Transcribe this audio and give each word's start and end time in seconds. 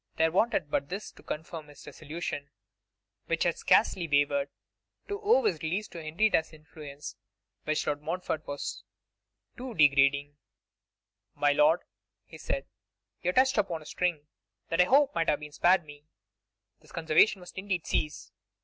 There 0.15 0.31
wanted 0.31 0.71
but 0.71 0.89
this 0.89 1.11
to 1.11 1.21
confirm 1.21 1.67
his 1.67 1.85
resolution, 1.85 2.49
which 3.27 3.43
had 3.43 3.59
scarcely 3.59 4.07
wavered. 4.07 4.49
To 5.09 5.21
owe 5.21 5.45
his 5.45 5.61
release 5.61 5.87
to 5.89 6.01
Henrietta's 6.01 6.53
influence 6.53 7.17
with 7.67 7.85
Lord 7.85 8.01
Montfort 8.01 8.47
was 8.47 8.83
too 9.55 9.75
degrading. 9.75 10.37
'My 11.35 11.51
lord,' 11.51 11.83
he 12.25 12.39
said, 12.39 12.65
'you 13.21 13.27
have 13.27 13.35
touched 13.35 13.59
upon 13.59 13.83
a 13.83 13.85
string 13.85 14.25
that 14.69 14.79
I 14.79 14.85
had 14.85 14.89
hoped 14.89 15.13
might 15.13 15.29
have 15.29 15.39
been 15.39 15.51
spared 15.51 15.85
me. 15.85 16.05
This 16.79 16.91
conversation 16.91 17.39
must, 17.39 17.59
indeed, 17.59 17.85
cease. 17.85 18.31